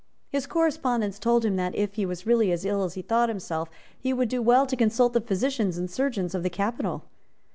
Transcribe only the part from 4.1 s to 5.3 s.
would do well to consult the